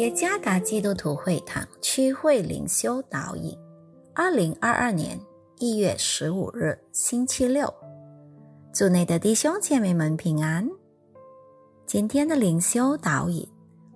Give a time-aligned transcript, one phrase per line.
[0.00, 3.54] 耶加达基督徒会堂区会灵修导引，
[4.14, 5.20] 二零二二年
[5.58, 7.70] 一月十五日星期六，
[8.72, 10.66] 祝内的弟兄姐妹们平安。
[11.84, 13.46] 今天的灵修导引，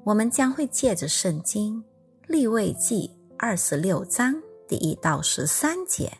[0.04, 1.82] 我们将会借着圣经
[2.26, 4.34] 立位记二十六章
[4.68, 6.12] 第一到十三节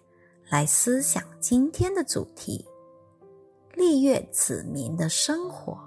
[0.48, 2.64] 来思想今天的主题：
[3.75, 5.78] 立月子民的生活。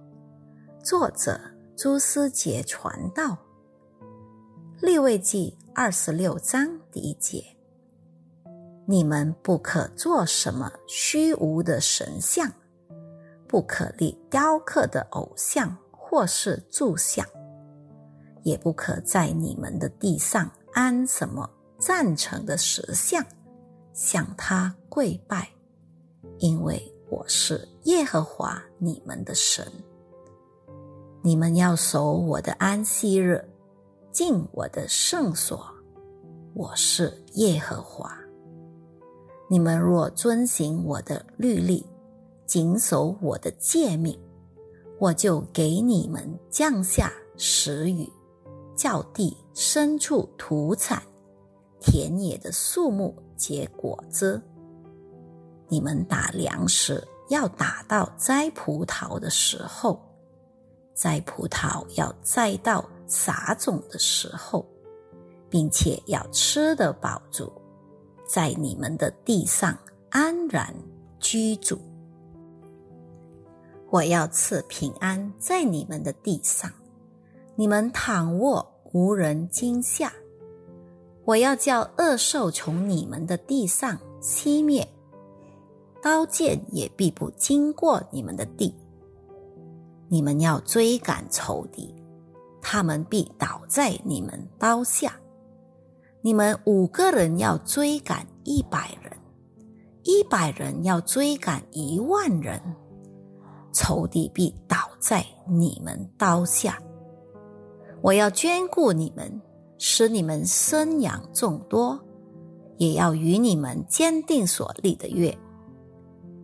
[0.84, 1.42] 作者
[1.76, 3.36] 朱思杰传道。
[4.80, 7.44] 立位记二十六章第一节：
[8.86, 12.52] 你们不可做什么虚无的神像，
[13.48, 17.26] 不可立雕刻的偶像或是柱像，
[18.44, 23.26] 也不可在你们的地上安什么赞成的石像，
[23.94, 25.50] 向他跪拜，
[26.38, 29.66] 因为我是耶和华你们的神。
[31.24, 33.44] 你们要守我的安息日。
[34.18, 35.64] 进我的圣所，
[36.56, 38.18] 我是耶和华。
[39.48, 41.86] 你们若遵行我的律例，
[42.48, 44.20] 谨守我的诫命，
[44.98, 48.12] 我就给你们降下时雨，
[48.76, 51.00] 叫地深处土产，
[51.80, 54.42] 田野的树木结果子。
[55.68, 60.02] 你们打粮食要打到摘葡萄的时候，
[60.96, 62.84] 摘葡萄要摘到。
[63.08, 64.66] 撒种的时候，
[65.50, 67.52] 并且要吃得饱足，
[68.28, 69.78] 在你们的地上
[70.10, 70.76] 安然
[71.20, 71.80] 居住。
[73.90, 76.70] 我要赐平安在你们的地上，
[77.56, 80.12] 你们躺卧无人惊吓。
[81.24, 84.88] 我要叫恶兽从你们的地上熄灭，
[86.02, 88.74] 刀剑也必不经过你们的地。
[90.10, 91.94] 你们要追赶仇敌。
[92.70, 95.18] 他们必倒在你们刀下。
[96.20, 99.18] 你们五个人要追赶一百人，
[100.04, 102.62] 一百人要追赶一万人，
[103.72, 106.78] 仇敌必倒在你们刀下。
[108.02, 109.42] 我要眷顾你们，
[109.78, 111.98] 使你们生养众多，
[112.76, 115.34] 也要与你们坚定所立的约。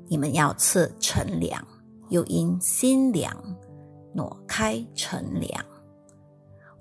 [0.07, 1.61] 你们要赐陈粮，
[2.07, 3.35] 又因新粮
[4.13, 5.61] 挪开陈粮。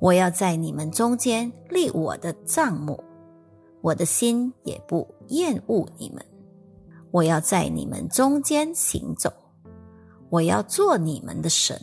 [0.03, 3.01] 我要在你们中间立我的帐幕，
[3.83, 6.21] 我的心也不厌恶你们。
[7.13, 9.33] 我要在你们中间行走，
[10.29, 11.81] 我要做你们的神，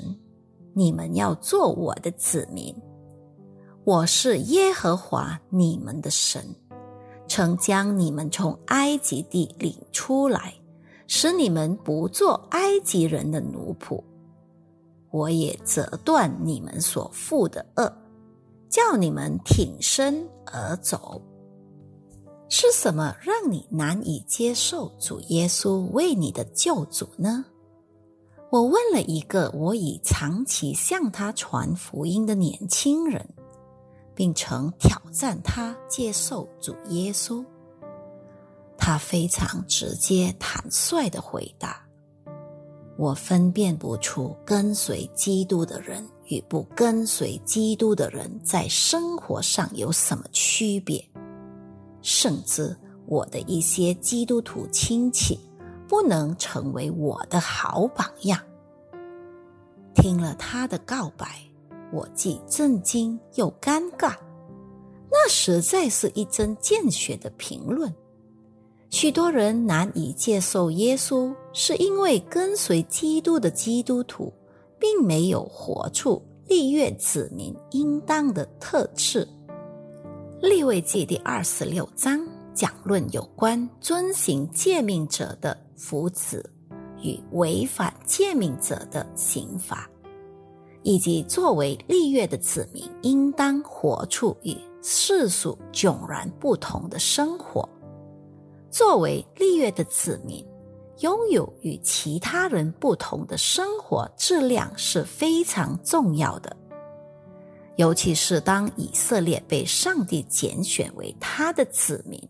[0.73, 2.75] 你们要做我的子民。
[3.85, 6.43] 我是耶和华你们的神，
[7.25, 10.53] 曾将你们从埃及地领出来，
[11.07, 14.03] 使你们不做埃及人的奴仆。
[15.09, 17.89] 我也折断你们所负的恶。
[18.69, 21.19] 叫你们挺身而走，
[22.49, 27.43] 是什么让你难以接受主耶稣为你的救主呢？
[28.51, 33.27] 我问了一个我已长期向他传福音的年轻人，
[34.13, 37.43] 并曾挑战他接受主耶稣。
[38.77, 41.83] 他非常直接坦率的回答
[42.97, 51.03] ：“我分辨不出跟随基督的人。”与不跟随基督的人在生活上有什么区别？
[52.01, 52.75] 甚至
[53.05, 55.37] 我的一些基督徒亲戚
[55.87, 58.39] 不能成为我的好榜样。
[59.95, 61.41] 听了他的告白，
[61.91, 64.15] 我既震惊又尴尬。
[65.11, 67.93] 那实在是一针见血的评论。
[68.91, 74.31] 许多人难以接受耶稣，是因为跟随基督的基督徒。
[74.79, 79.27] 并没有活出立月子民应当的特质。
[80.41, 86.41] 立位记第二十六章讲论有关遵行诫命者的福祉
[87.01, 89.89] 与违反诫命者的刑罚，
[90.81, 97.67] 以及作为立月的子民应当活出与世俗迥然不同的生活。
[98.71, 100.48] 作为立月的子民。
[100.99, 106.55] 拥有与其他人不同的生活质量是非常重要的，
[107.77, 112.21] 尤其是当以色列被上帝拣选为他的子民，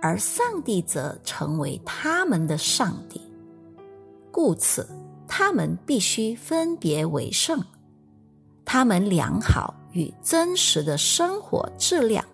[0.00, 3.20] 而上帝则成为他们的上帝，
[4.30, 4.88] 故此
[5.26, 7.60] 他们必须分别为圣。
[8.64, 12.24] 他们良好与真实的生活质量，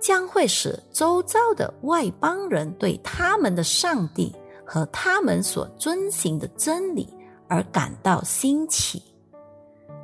[0.00, 4.34] 将会使周遭的外邦人对他们的上帝。
[4.70, 7.08] 和他们所遵行的真理
[7.48, 9.02] 而感到新奇，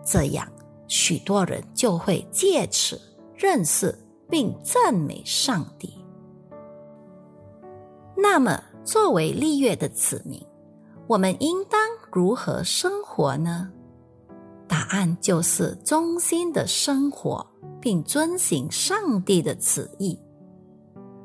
[0.02, 0.50] 这样
[0.88, 2.99] 许多人就会借此
[3.37, 3.94] 认识
[4.31, 6.02] 并赞美上帝。
[8.16, 10.43] 那么，作为立月的子民，
[11.06, 11.78] 我们应当
[12.11, 13.70] 如何生活呢？
[14.66, 17.46] 答案就是忠心的生活，
[17.82, 20.19] 并遵行上帝的旨意。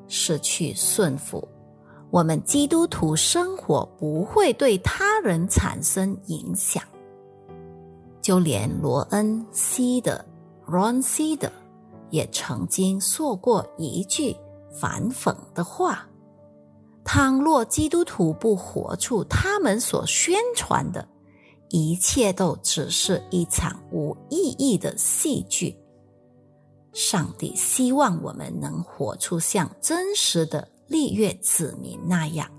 [0.10, 1.48] 失去顺服，
[2.12, 6.84] 我们基督徒生活不会对他人产生影响。
[8.22, 10.24] 就连罗恩·西德
[10.68, 11.52] （Ron C 的）
[12.10, 14.36] 也曾经说过一句
[14.72, 16.08] 反讽的话
[17.06, 21.08] ：“倘若基督徒不活出他们所宣传的，
[21.70, 25.76] 一切都只是一场无意义的戏剧。”
[26.92, 32.50] 上帝希望我们能活出像真实的立月子民那样，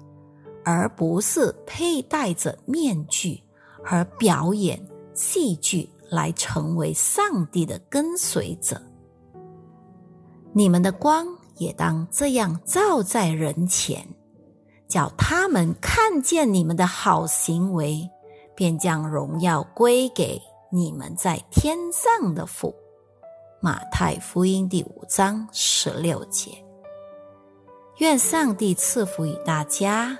[0.64, 3.42] 而不是佩戴着面具
[3.84, 4.80] 和表演。
[5.12, 8.80] 戏剧来成为上帝的跟随者，
[10.54, 14.06] 你们的光也当这样照在人前，
[14.88, 18.08] 叫他们看见你们的好行为，
[18.54, 20.40] 便将荣耀归给
[20.70, 22.74] 你们在天上的父。
[23.60, 26.69] 马太福音第五章十六节。
[28.00, 30.18] 愿上帝赐福于大家。